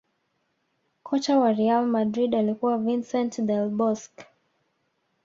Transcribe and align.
Kocha 1.03 1.39
wa 1.39 1.53
real 1.53 1.85
madrid 1.87 2.35
alikuwa 2.35 2.77
Vincent 2.77 3.41
Del 3.41 3.69
Bosque 3.69 4.25